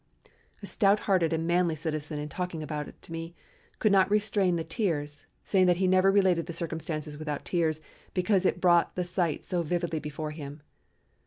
[0.63, 3.35] A stout hearted and manly citizen in talking to me about it
[3.77, 7.81] could not restrain the tears, saying that he never related the circumstances without tears,
[8.15, 10.63] because it brought the sight so vividly before him.